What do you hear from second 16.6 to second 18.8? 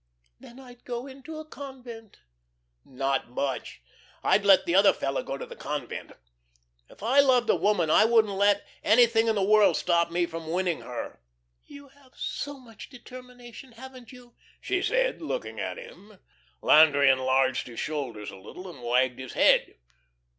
Landry enlarged his shoulders a little